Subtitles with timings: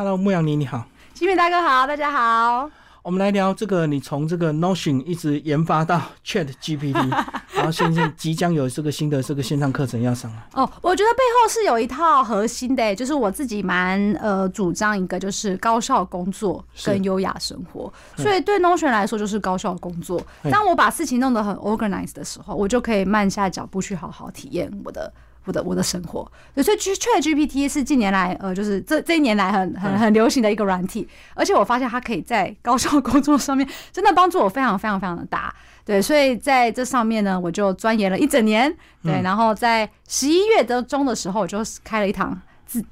[0.00, 2.70] Hello，牧羊妮你好，金明大哥好，大家好。
[3.02, 6.94] 我们来聊这个，你从这个 Notion 一直研发到 Chat GPT，
[7.52, 10.46] 然后现在即将有这个新的这个线上课程要上了。
[10.54, 20.18] 哦，我觉得背后是有一套核心的，就是我自己蛮呃主张一个就是高效工作跟优雅生活，所以对 Notion 来说就是高效工作。
[20.50, 25.12] 当我把事情弄得很 organized 的时候，我就可以慢下脚步去好好体验我的。
[25.44, 35.52] 我的我的生活，所以 Chat GPT 是近年来呃，就是这这一年来很很很流行的一个软体，而且我发现它可以在高效工作上面真的帮助我非常非常非常的大，
[35.84, 38.70] 对，所以在这上面呢，我就钻研了一整年，
[39.02, 42.38] 对，然后在十一月的中的时候，我就开了一堂，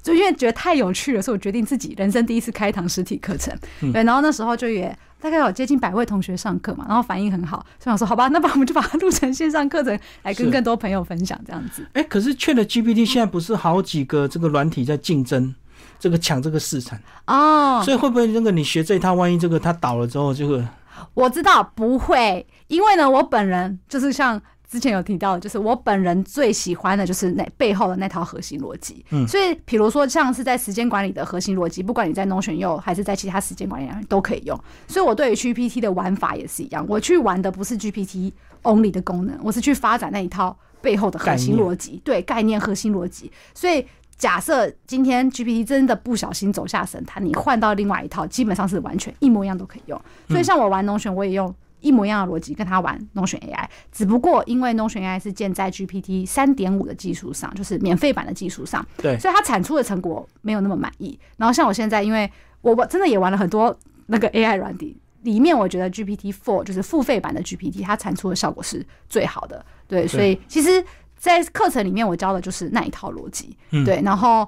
[0.01, 3.55] 就因为觉得太有趣了，所以我决定自己人生第一次开一堂实体课程，
[3.93, 4.97] 对，然后那时候就也。
[5.21, 11.85] 大概有接近百位同学上课嘛，然后反应很好，所以我说好吧， 那把我们就把它录成线上课程，来跟更多朋友分享这样子。
[11.93, 15.53] 哎，可是 Chat GPT 现在不是好几个这个软体在竞争，
[15.99, 16.97] 这个抢这个市场
[17.27, 20.65] 哦，所以会不会那个你学这一套，万一这个它倒了之后，这个
[21.13, 24.41] 我知道不会，因为呢，我本人就是像。
[24.69, 29.03] 之前有提到，就是我本人最喜欢的就是那背后的那套核心逻辑。
[29.09, 34.55] 嗯，所以比如说像是在时间管理的核心逻辑，不管你在 Notion 用还是在其他时间管理上都可以用。
[34.87, 43.31] 所以我对于 GPT 的玩法也是一样，我去玩的不是 GPT only 的功能，我是去发展那一套背后的核心逻辑，对概念核心逻辑。
[43.55, 43.83] 所以
[44.17, 49.99] 假设今天 GPT 真的不小心走下神坛，你换到另外一套，基本上是完全一模一样都可以用。
[50.27, 51.51] 所以像我玩 Notion，我也用。
[51.81, 61.17] 一模一样的逻辑跟他玩 Notion AI，只不过因为 Notion AI 是建在 GPT 三点五的技术上，就是免费版的技术上，对，所以它产出的成果没有那么满意。
[61.37, 62.29] 然后像我现在，因为
[62.61, 69.65] 我我真的也玩了很多那个 AI 软体，里面我觉得 GPT Four 就是付费版的 GPT，它产出的效果是最好的。
[69.87, 70.83] 对，所以其实，
[71.17, 74.47] 在课程里面我教的就是那一套逻辑，对，然后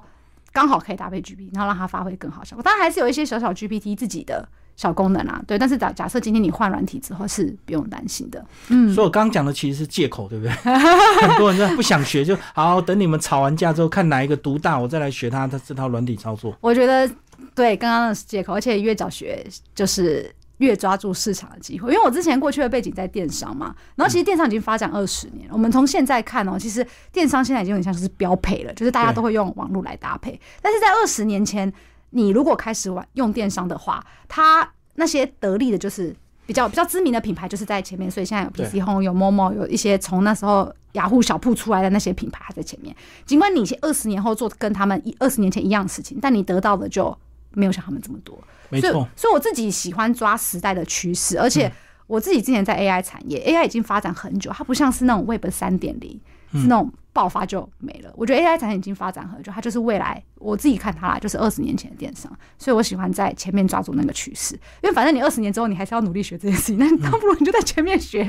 [0.52, 2.62] 刚好可以搭配 GPT，然后让它发挥更好效果。
[2.62, 4.48] 当然还是有一些小小 GPT 自己的。
[4.74, 10.52] 小功能啊，对，但是假假设今天你换软体之后是不用担心的，嗯，所以我刚刚讲的其实是借口，对不对？
[11.20, 16.56] 很多人在不想学，就好等你们吵完架之后，看哪一个独大，我再来学他的这套软体操作。
[16.60, 17.08] 我觉得
[17.54, 21.92] 对，刚刚的是借口，而且越早学就是越抓住市场的机会。
[21.92, 31.72] 因为我之前过去的背景在电商嘛，然后其实电商已经发展二十年，我们从现在看哦，其实电商现在已经有点像是标配了，就是大家都会用网络来搭配，但是在二十年前。
[32.12, 36.14] 你如果开始玩用电商的话，它那些得力的就是
[36.46, 38.10] 比较比较知名的品牌，就是在前面。
[38.10, 42.94] 所以现在有 PC Home、有 Momo，有一些从那时候雅虎小铺出来的那些品牌还在前面。
[43.26, 47.16] 尽管你二十年后做跟他们一二十年前一样事情，但你得到的就
[47.50, 48.38] 没有像他们这么多。
[48.68, 51.72] 没错，所以我自己喜欢抓时代的趋势，而且
[52.06, 56.20] 我自己之前在 AI 产业，AI 已经发展很久，它不像是那种 Web 三点零。
[56.54, 58.12] 是那种爆发就没了。
[58.16, 60.22] 我觉得 AI 产业已经发展很久，它就是未来。
[60.38, 64.54] 我自己看它啦，就是二十年前的电商，所以我喜欢在前面抓住那个趋势。
[64.82, 68.28] 因为反正你二十年之后，你还是要努力学这件事情，那倒不如你就在前面学，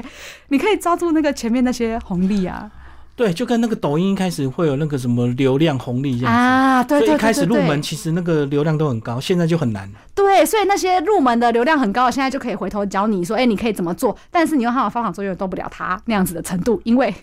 [0.50, 2.72] 你可以抓住那个前面那些红利啊。
[3.16, 7.16] 对，就跟那个抖音一开始会有那个什么流量红利一样子啊，对对对。
[7.16, 9.88] 一开始入门其实那个流量都很高，现在就很难。
[10.16, 14.18] 对，所以那些入门的流量很高，现在就可以回头教你说，哎，你可以怎么做？
[14.32, 17.14] 但是你用他的方法做，永远都不了他那样子的程度，因为。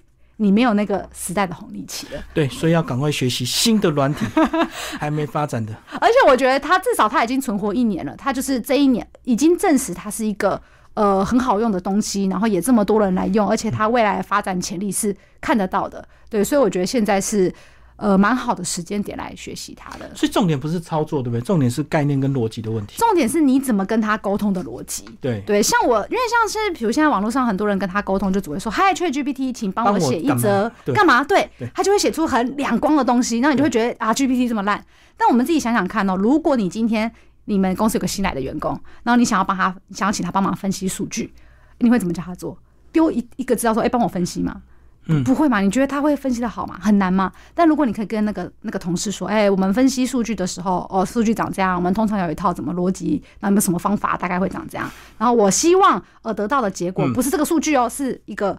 [0.42, 4.24] 你没有那个时代的红利期了，对，所以要赶快学习新的软体，
[4.98, 5.74] 还没发展的。
[6.00, 10.58] 而且我觉得它至少它已经存活一年了，它就是这一年已经证实它是一个
[10.94, 16.02] 呃很好用的东西，然后也这么多人来用，而且它未来的发展潜力是看得到的。
[16.30, 17.52] 对，所以我觉得现在是。
[18.00, 21.40] 呃，蛮好的时间点来学习它的，所以重点不是操作，对不对？
[21.42, 22.96] 重点是概念跟逻辑的问题。
[22.96, 25.04] 重点是你怎么跟他沟通的逻辑。
[25.20, 31.22] 对对，像我，因为像是比如现在网络上很多人跟他沟通，就只会说嗨，ChatGPT，请帮我写一则干嘛？
[31.22, 34.82] 对，他就会写出很两光的东西，那你就会觉得啊，GPT 这么烂。
[35.18, 37.12] 但我们自己想想看哦，如果你今天
[37.44, 38.70] 你们公司有个新来的员工，
[39.02, 41.34] 然后你想要帮他，想要请他帮忙分析数据，
[41.80, 42.56] 你会怎么叫他做？
[42.92, 44.40] 丢一一个资料说，哎，帮我分析
[45.18, 45.22] 吗？
[45.24, 45.60] 不会嘛？
[45.60, 46.78] 你觉得他会分析的好吗？
[46.80, 47.32] 很难吗？
[47.54, 54.90] 但如果你可以跟那个那个同事说，哎，我们分析数据的时候，哦，数据长这样，我们通常有一套怎么逻辑，那有没有什么方法，大概会长这样。
[55.18, 58.58] 然后我希望呃得到的结果不是这个数据哦，是一个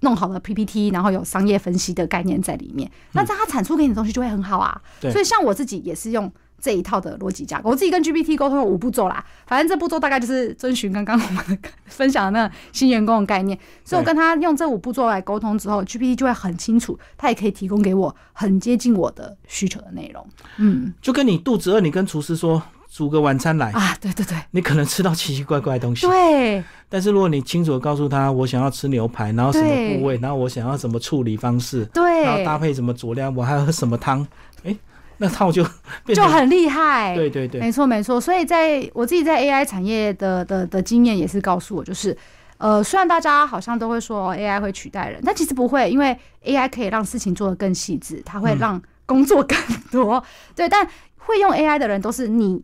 [0.00, 2.90] 弄好的 PPT，然后有商业分析的概念在里面。
[3.12, 4.80] 那这样他产出给你的东西就会很好啊。
[5.00, 6.32] 所以像我自己也是用。
[6.62, 9.22] 这一套的逻辑架构，我自己跟 GPT 沟通有五步骤啦。
[9.48, 20.24] 反正这步骤大概就是遵循刚刚我们分享的那新员工的概念，所以我跟他用这五步骤来沟通之后，GPT 就会很清楚，他也可以提供给我很接近我的需求的内容。
[20.58, 26.06] 嗯，就跟你肚子饿，你跟厨师说煮个晚餐来啊，对对对，你可能吃到奇奇怪怪的东西。
[26.06, 34.24] 对，但是如果你清楚的告诉他，我想要吃牛排，然后什么部位，然后我想要什么处理方式，对，然后搭配什么佐料，我还要喝什么汤，
[34.62, 34.76] 哎。
[35.22, 35.64] 那套就
[36.12, 37.14] 就很厉害。
[37.14, 38.20] 对对对，没错没错。
[38.20, 42.16] 所以在我自己在 AI 产业的的的经验也是告诉我，就是
[42.58, 49.56] 呃，虽然大家好像都会说 AI 会取代人，但其实不会，因为 AI 可以让事情做得更细致，它会让工作更
[49.92, 50.22] 多。
[50.56, 50.84] 对，但
[51.18, 52.60] 会用 AI 的人都是你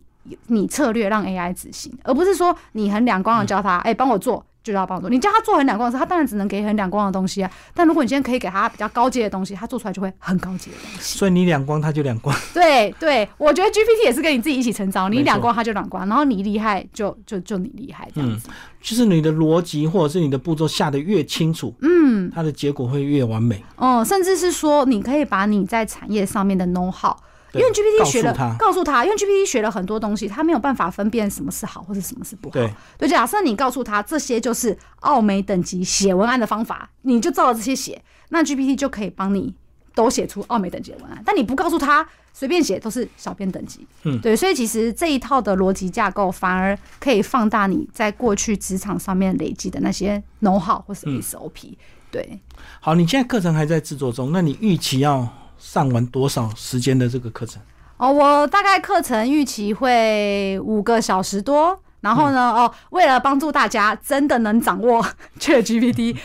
[0.49, 4.45] 你策略让 AI 执行，而不是说你很两光的教他，哎，帮我做。
[4.63, 7.51] 就要帮助你叫他做很两光的事，他当然只能给很两光的东西啊。
[7.73, 11.19] 但如果你今天可以给他比较高阶的东西，他做出来就会很高阶的东西。
[11.19, 12.37] 所以你两光，他就两光。
[12.53, 15.11] 对对，我觉得 GPT 也是跟你自己一起成长。
[15.11, 18.49] 你两光，他就两光，然后你厉害，就就就你厉害这样子。
[18.83, 23.65] 就是你的逻辑或者是你的步骤下的越清楚，嗯，它的结果会越完美。
[23.77, 27.17] 哦，甚至是说，你可以把你在产业上面的 know how。
[27.55, 32.53] 因为 GPT 学了，告诉他，因为 GPT 学了很多东西，他没有办法分辨什么是好或者什么是不好。
[32.53, 39.55] 对，对，假设你告诉他这些就是奥美等级写文案的方法，你就照着这些写，那 GPT 就可以帮你
[39.95, 41.23] 都写出奥美等级的文案。
[41.25, 43.87] 但你不告诉他，随便写都是小编等级。
[44.03, 51.75] 嗯，对，所以其实这一套的逻辑架构反而可以放大你在过去职场上面累积的那些 know how 或是 SOP。
[52.11, 52.39] 对，
[52.81, 55.27] 好，你现在课程还在制作中，那你预期要？
[55.59, 57.61] 上完多少时间的这个课程？
[57.97, 61.79] 哦，我大概课程预期会五个小时多。
[62.01, 65.05] 然后呢，哦，为了帮助大家真的能掌握
[65.41, 66.17] ChatGPT。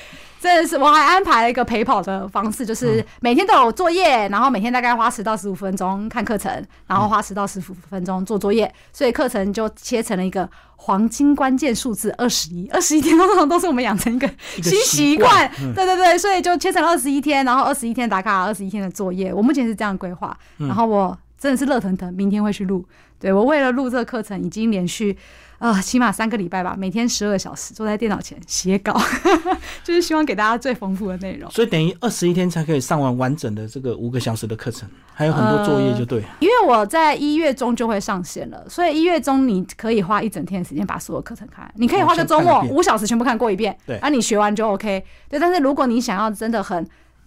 [0.44, 6.52] 真的是，我还安排了一个陪跑的方式，就是每天都有作业，然后每天大概花十到十五分钟看课程，
[6.86, 14.30] 然后花十到十五分钟做作业，所以课程就切成了一个黄金关键数字二十一，二十一天通常都是我们养成一个
[14.62, 22.86] 新习惯，对对对，所以就切成二十一天，然后二十一天打卡，二十一天的作业，我目前是这样规划，然后我真的是热腾腾，明天会去录，
[23.18, 25.18] 对我为了录这个课程已经连续。
[25.64, 29.00] 啊，起码三个礼拜吧，每天十二小时坐在电脑前写稿，
[29.82, 31.50] 就是希望给大家最丰富的内容。
[31.50, 36.22] 所以等于二十一天才可以上完完整的这个五个小时的课程，还有很多作业就对。
[36.42, 45.06] 因为我在一月中就会上线了，所以一月中你可以花一整天的时间把所有课程看，你可以花个周末五小时全部看过一遍，对，啊，你学完就 OK。
[45.30, 46.78] 对，但是如果你想要真的很，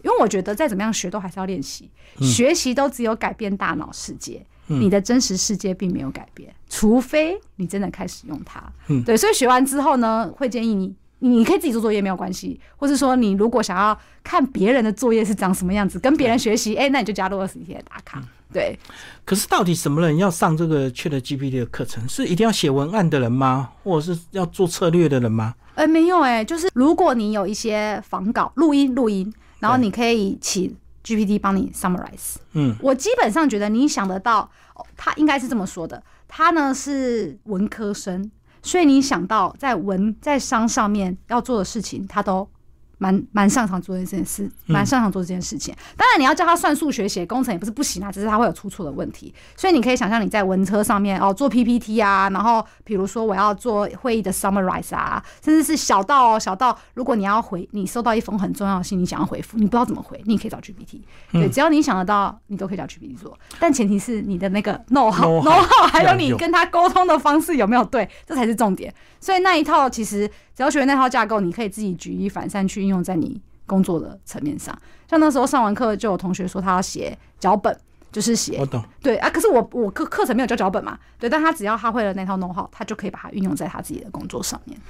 [0.05, 1.91] 因为我觉得再怎么样学都还是要练习，
[2.21, 4.45] 学习都只有改变大脑世界。
[4.67, 8.63] 你的真实世界并没有改变，除非你真的开始用它。
[8.89, 18.23] 嗯，对，所以学完之后呢，会建议你，你可以自己做作业没有关系，或是说你如果想要看别人的作业是长什么样子，跟别人学习，哎，那你就加入二十一天打卡。
[18.53, 18.79] 对。
[19.25, 22.09] 可是到底什么人要上这个 Chat GPT 的课程？
[22.09, 23.71] 是一定要写文案的人吗？
[23.83, 25.55] 或者是要做策略的人吗？
[25.75, 30.75] 哎，没有哎，就是如果你有一些仿稿、录音、录音，然后你可以请。
[31.07, 34.51] GPT 帮你 summarize，嗯，我基本上觉得你想得到，
[34.97, 38.29] 他应该是这么说的，他呢是文科生，
[38.61, 42.49] 所以你想到在文在商上面要做的事情，他都。
[42.99, 45.75] 蛮蛮擅长做这件事，蛮擅长做这件事情。
[45.97, 49.35] 当然，你要叫他算数学、写工程也不是不行啊，只是他会有出错的问题。
[49.57, 61.03] 所以你可以想象你在文车上面哦做 PPT 啊，然后比如说我要做会议的 summarize 啊，甚至是小到小到如果你要回你收到一封很重要的信，你想要回复，你不知道怎么回，你也可以找 GPT。
[61.33, 63.39] 对，只要你想得到，你都可以找 GPT 做。
[63.61, 68.95] 但前提是你的那个 know how know how 还有你跟他沟通的方式有没有对，这才是重点。
[69.21, 70.31] 所以那一套其实。
[70.57, 74.77] 只要学那套架构，你可以自己举一反三去应用在你工作的层面上。
[75.09, 77.79] 像那时候上完课，就有同学说他要写脚本，
[78.11, 78.57] 就是写。
[78.59, 78.83] 我懂。
[79.03, 80.99] 对啊，可是我我课课程没有教脚本嘛？
[81.19, 84.81] 对，但他只要他会了那套弄好，他就可以把它运用在他自己的工作上面。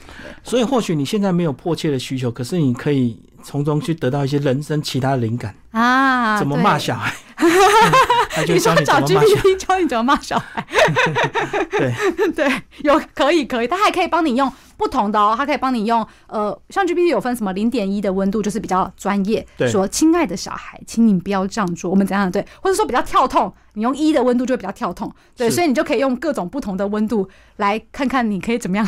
[0.44, 6.38] 所以或许你现在没有迫切的需求，可是你可以从中去得到一些人生其他的灵感啊。
[6.38, 7.12] 怎么骂小孩？
[8.46, 10.64] 你 说找 GPT 教你怎么骂小孩？
[11.70, 14.50] 对对，有可以可以，他还可以帮你用。
[14.76, 28.86] 不同的哦，它可以帮你用呃，像 GPT 有分什么零点一的温度，就是比较专业，说亲爱的小孩，请你不要这样做，我们怎样对，或者说比较跳痛，你用一的温度就会比较跳痛，对，所以你就可以用各种不同的温度来看看你可以怎么样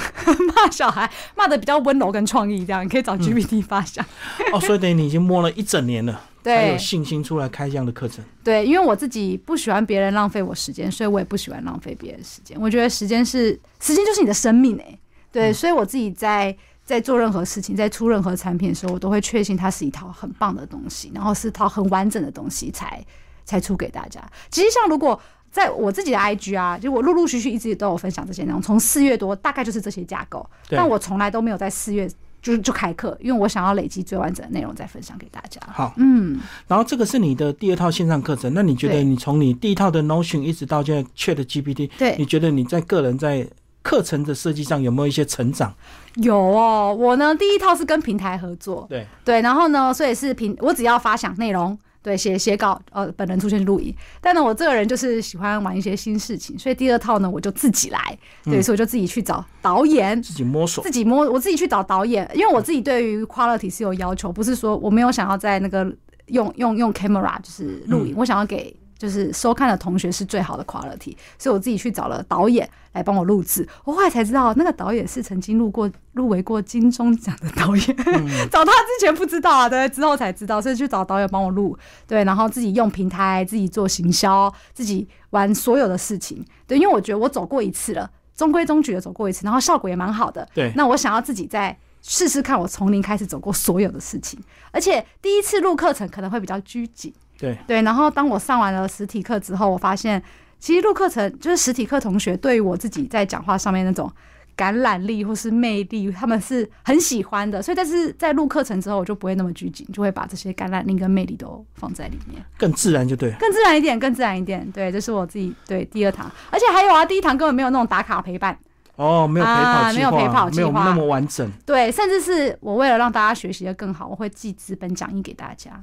[0.54, 4.04] 骂小孩，骂的比较温柔跟创意，这样你可以找 GPT 发想。
[4.52, 8.24] 哦，所以等于你已经摸了一整年了， 才有信心出来开这样的课程。
[8.44, 12.58] 对，因为我自己不喜欢别人浪费我时间，所以我也不喜欢浪费别人时间。
[12.60, 14.98] 我觉得时间是时间就是你的生命哎。
[15.30, 23.04] 对，所以我自己在在做任何事情，在出任何产品的时候，我都会确信它是一套很棒的东西，然后是套很完整的东西才
[23.44, 24.20] 才出给大家。
[24.50, 25.20] 其实像如果
[25.50, 32.08] 在我自己的 IG 啊，就我陆陆续续一直都有分享这些内容，从四月多大概就是这些架构，但我从来都没有在四月
[32.40, 35.60] 就是就开课，因为我想要累积最完整的内容再分享给大家。
[35.72, 43.48] 好，嗯，然后这个是你的第二套线上课程，那你觉得你从你第一套的 Notion 一直到现在 Chat GPT，对，你觉得你在个人在
[43.82, 45.74] 课程的设计上有没有一些成长？
[46.16, 53.94] 有哦，我呢第一套是跟平台合作，对对，然后呢，所以是平我只要发想内容，对，写写稿，呃，本人出现录影。
[54.20, 58.18] 但呢，我这个人就是喜欢玩一些新事情，所以第二套呢，我就自己来。
[58.44, 65.90] 对，所以我就自己去找导演，自己摸索，自己摸，我自己去找导演，因为我自己对于 quality 是有要求，不是说我没有想要在那个
[66.26, 68.74] 用用用 camera 就是录影，我想要给。
[68.98, 73.66] 就是收看的同学是最好的 quality，所以我自己去找了导演来帮我录制。
[73.84, 77.86] 我后来才知道，那个导演是曾经录过、入围过金钟奖的导演。
[78.50, 81.78] 找他之前不知道啊，对，之后才知道，所以去找导演帮我录。
[82.06, 86.44] 对，然后自己用平台，自己做行销，自己玩所有的事情。
[86.66, 90.46] 对，因为我觉得我走过一次了，中规中矩的走过一次，然后效果也蛮好的。
[90.52, 94.40] 对，那我想要自己再试试看，我从零开始走过所有的事情，
[94.72, 97.14] 而且第一次录课程可能会比较拘谨。
[97.38, 100.22] 对对，然后当我上完了实体课之后，我发现
[100.58, 104.10] 其实录课程就是实体课同学对于我自己在讲话上面那种
[104.56, 107.62] 感染力或是魅力，他们是很喜欢的。
[107.62, 114.68] 所以但是在录课程之后，我就不会那么拘谨，就会把这些感染力跟魅力都放在里面，更自然就对，更自然一点，更自然一点。
[114.72, 118.58] 对，这是我自己对第二堂，而且还有啊，第一堂根本没有那种打卡陪伴
[118.96, 121.48] 哦，没有陪跑，没有陪跑，没有那么完整。
[121.64, 125.80] 对，甚至是我为了让大家学习的更好，我会寄资本讲义给大家。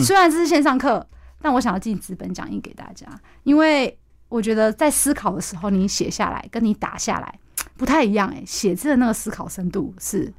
[0.00, 1.06] 虽然这是线上课。
[1.42, 3.06] 但我想要寄纸本讲义给大家，
[3.44, 3.96] 因为
[4.28, 7.38] 我觉得在思考的时候，你写下来跟你打下来
[7.76, 8.28] 不太一样。
[8.34, 10.32] 哎，写字的那个思考深度是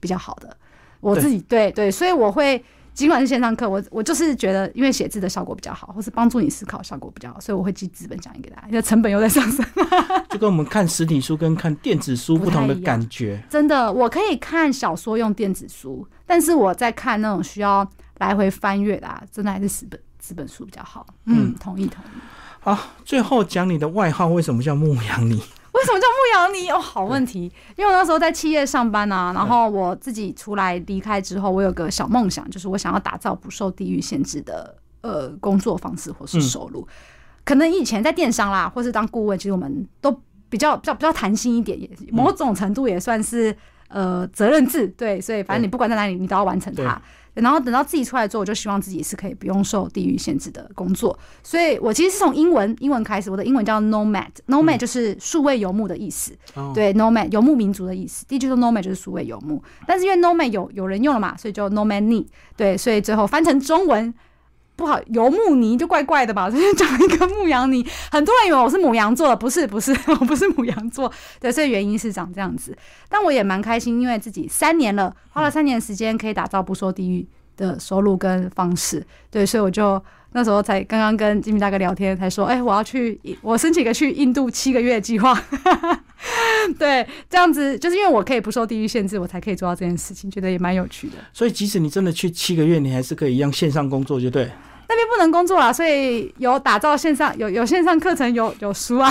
[0.00, 0.56] 比较好的。
[1.00, 8.68] 我自己对对，所以我会尽管是线上课，我我就是觉得，因为写字的效果比较好，或是帮助你思考效果比较好，所以我会寄纸本讲义给大家。
[8.68, 9.66] 因为成本又在上升，
[10.30, 13.42] 就跟我们看实体书跟看电子书不同的感觉。
[13.50, 17.86] 真的，我可以看小说用电子书，但是我在看那种需要
[18.18, 20.00] 来回翻阅的，真的还是死本。
[20.26, 22.08] 纸本书比较好，嗯，同意同意。
[22.58, 25.34] 好，最后讲你的外号，为什么叫牧羊你？
[25.34, 26.70] 为什么叫牧羊你？
[26.70, 27.52] 哦，好问题。
[27.76, 36.88] 因为我那时候在企业上班啊，然后我自己出来离开之后，我有个小梦想，就是我想要打造不受地域限制的呃工作方式或是收入。
[37.44, 40.10] 可能以前在电商啦，或是当顾问，其实我们都
[40.48, 43.54] 比较比较比较弹性一点，也某种程度也算是
[43.88, 44.88] 呃责任制。
[44.88, 46.98] 对，所以反正你不管在哪里，你都要完成它。
[47.42, 51.18] 然后等到自己出来之后，我就希望自己是可以不用受地域限制的工作。
[51.42, 56.32] 所以我其实是从英文英文开始，我的英文叫 nomad，nomad 就是数位游牧的意思。
[56.74, 58.24] 对，nomad 游牧民族的意思。
[58.26, 59.62] 第一句说 nomad 就是数位游牧。
[59.86, 62.26] 但是因为 nomad 有有人用了嘛，所以就 nomad need。
[62.56, 64.14] 对，所以最后翻成中文。
[64.76, 66.50] 不好，游牧尼就怪怪的吧？
[66.50, 71.10] 这边讲一个牧羊尼，很多人以为我是母羊座的，不是，不是， 我不是母羊座。
[71.38, 72.76] 对，所以原因是长这样子。
[73.08, 77.26] 但我也蛮开心，因为自己三年了，花了三年时间，可以打造不说地狱
[77.56, 79.06] 的收入跟方式。
[79.30, 80.02] 对，所以我就
[80.32, 85.40] 那时候才刚刚跟金明大哥聊天，才说，哎，我要去，我申请个去印度七个月计划。
[86.78, 91.16] 对，这样子就是因为我可以不受地域限制，我才可以做到这件事情，觉得也蛮有趣的。
[91.32, 94.50] 所以，即使你真的去七个月，你还是可以一样线上工作，就对。
[94.86, 99.08] 那边不能工作啊，所以有打造线上，有有线上课程，有有书啊，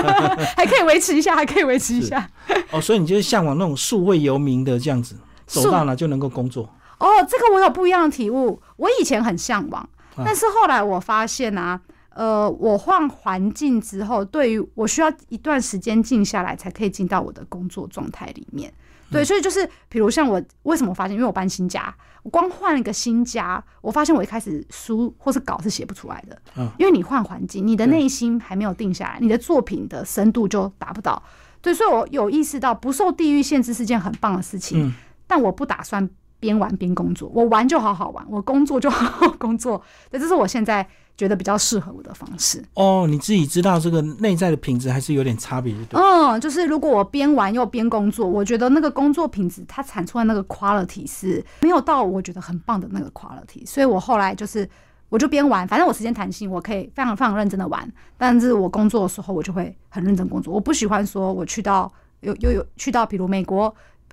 [0.56, 2.28] 还可以维持一下，还可以维持一下。
[2.70, 5.14] 哦，所以你就是向往那种数位游民的这样子，
[5.46, 6.68] 走到哪就能够工作。
[6.98, 8.60] 哦，这个我有不一样的体悟。
[8.76, 11.80] 我以前很向往，但是后来我发现啊。
[12.14, 18.72] 呃，我换环境之后，对于我需要一段时间静下来，才可以进到我的工作状态里面。
[19.12, 26.40] 对，所以就是，比如像我为什么发现，因为我搬新家，我光换了一个新家，我发现我一开始书或是稿是写不出来的。
[26.56, 31.20] 嗯，因为你换环境，你的内心还没有定下来，你的作品的深度就达不到。
[31.60, 34.86] 对，所以我有意识到，不受地域限制是件很棒的事情。
[34.86, 34.92] 嗯，
[35.26, 39.82] 但我不打算边玩边工作，我玩就好好玩，我工作就好好工作。
[40.10, 40.88] 对，这是我现在。
[41.20, 46.00] 觉得比较适合我的方式哦，你自己知道这个内在的品质还是有点差别的。
[46.00, 54.66] 嗯，就是如果我边玩又边工作，我觉得那个工作品质它产出来那个 quality 是没有到我觉得很棒的那个 quality，所以我后来就是
[55.10, 57.86] 我就边玩，反正我时间弹性，我可以非常非常认真的玩，
[58.16, 60.54] 但是我工作的时候我就会很认真工作。
[60.54, 63.64] 我不喜欢说我去到有有有去到比如美国，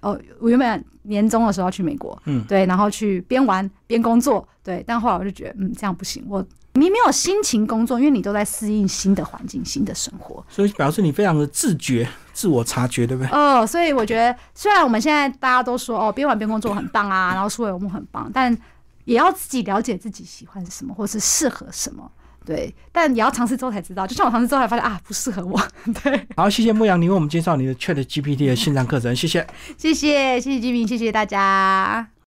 [0.01, 6.45] 哦，我原本年终的时候要去美国，嗯，对，然后去边玩边工作，对，但后来我就觉得嗯这样不行，我。
[6.79, 13.31] 你没有心情工作，因为你都在适应新的环境、新的生活，所以表示你非常的自觉、自我察觉，对不对？
[13.31, 18.55] 哦，所以我觉得，虽然我们现在大家都说哦，边玩边工作很棒啊，然后数位游牧很棒，但
[19.05, 22.12] 也要自己了解自己喜欢什么，或是适合什么，
[22.46, 22.74] 对。
[22.91, 25.60] 但也要尝试之后才知道，就像我尝试之后才发现啊，不适合我。
[26.03, 26.27] 对。
[26.38, 32.07] 好，谢谢牧羊，你为我们介绍你的 Chat GPT 的线上课程，谢谢，谢谢，谢谢金明，谢谢大家。